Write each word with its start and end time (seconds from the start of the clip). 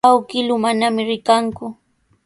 Awkilluu 0.09 0.57
manami 0.63 1.01
rikanku. 1.09 1.65